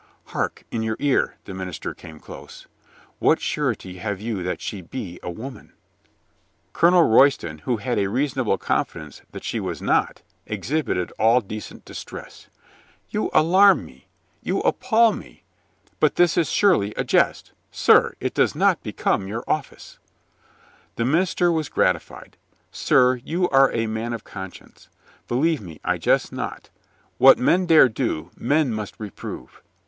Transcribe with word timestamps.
"Hark 0.33 0.63
in 0.71 0.81
your 0.81 0.95
ear!" 0.97 1.35
the 1.45 1.53
minister 1.53 1.93
came 1.93 2.19
close. 2.19 2.65
"What 3.19 3.39
surety 3.39 3.99
have 3.99 4.19
you 4.19 4.41
that 4.41 4.59
she 4.59 4.81
be 4.81 5.19
.a 5.21 5.29
woman?" 5.29 5.73
Colonel 6.73 7.03
Royston, 7.03 7.59
who 7.59 7.77
had 7.77 7.99
a 7.99 8.07
reasonable 8.09 8.57
confidence 8.57 9.21
that 9.29 9.43
she 9.43 9.59
was 9.59 9.79
not, 9.79 10.23
exhibited 10.47 11.11
all 11.19 11.39
decent 11.39 11.85
distress. 11.85 12.47
"You 13.11 13.29
alarm 13.31 13.85
me. 13.85 14.07
You 14.41 14.61
appal 14.63 15.11
me. 15.13 15.43
But 15.99 16.15
this 16.15 16.35
is 16.35 16.49
surely 16.49 16.95
a 16.95 17.03
jest. 17.03 17.51
Sir, 17.69 18.15
it 18.19 18.33
does 18.33 18.55
not 18.55 18.81
become 18.81 19.27
your 19.27 19.43
office." 19.47 19.99
The 20.95 21.05
minister 21.05 21.51
was 21.51 21.69
gratified. 21.69 22.37
"Sir, 22.71 23.17
you 23.17 23.47
are 23.49 23.71
a 23.71 23.85
man 23.85 24.13
of 24.13 24.23
conscience. 24.23 24.89
Believe 25.27 25.61
me, 25.61 25.79
I 25.85 25.99
jest 25.99 26.31
not. 26.31 26.71
What 27.19 27.37
men 27.37 27.67
dare 27.67 27.87
do 27.87 28.31
men 28.35 28.73
must 28.73 28.95
reprove." 28.97 29.61